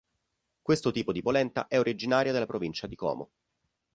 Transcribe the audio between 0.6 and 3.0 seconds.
Questo tipo di polenta è originaria della provincia di